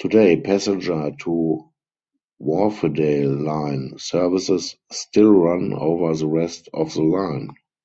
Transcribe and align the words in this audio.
Today 0.00 0.40
passenger 0.40 1.12
to 1.20 1.70
Wharfedale 2.42 3.36
line 3.40 3.96
services 3.96 4.74
still 4.90 5.30
run 5.32 5.72
over 5.74 6.12
the 6.16 6.26
rest 6.26 6.68
of 6.74 6.92
the 6.92 7.02
line. 7.04 7.50